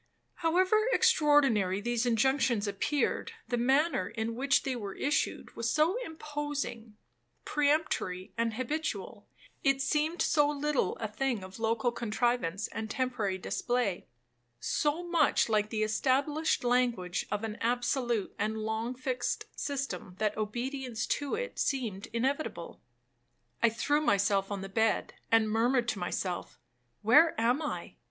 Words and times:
However 0.37 0.81
extraordinary 0.93 1.79
these 1.79 2.07
injunctions 2.07 2.67
appeared, 2.67 3.33
the 3.47 3.55
manner 3.55 4.07
in 4.09 4.33
which 4.33 4.63
they 4.63 4.75
were 4.75 4.95
issued 4.95 5.55
was 5.55 5.69
so 5.69 5.95
imposing, 6.03 6.97
peremptory, 7.45 8.33
and 8.35 8.55
habitual,—it 8.55 9.79
seemed 9.79 10.19
so 10.23 10.49
little 10.49 10.95
a 10.97 11.07
thing 11.07 11.43
of 11.43 11.59
local 11.59 11.91
contrivance 11.91 12.67
and 12.69 12.89
temporary 12.89 13.37
display,—so 13.37 15.03
much 15.07 15.49
like 15.49 15.69
the 15.69 15.83
established 15.83 16.63
language 16.63 17.27
of 17.29 17.43
an 17.43 17.57
absolute 17.57 18.33
and 18.39 18.57
long 18.57 18.95
fixed 18.95 19.45
system, 19.55 20.15
that 20.17 20.35
obedience 20.35 21.05
to 21.05 21.35
it 21.35 21.59
seemed 21.59 22.07
inevitable. 22.11 22.81
I 23.61 23.69
threw 23.69 24.01
myself 24.01 24.51
on 24.51 24.61
the 24.61 24.67
bed, 24.67 25.13
and 25.31 25.47
murmured 25.47 25.87
to 25.89 25.99
myself, 25.99 26.57
'Where 27.03 27.39
am 27.39 27.61
I?' 27.61 27.97